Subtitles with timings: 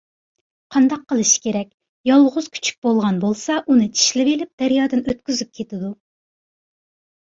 [0.75, 1.69] قانداق قىلىش كېرەك؟
[2.11, 5.97] يالغۇز كۈچۈك بولغان بولسا ئۇنى چىشلىۋېلىپ دەريادىن ئۆتكۈزۈپ كېتىدۇ.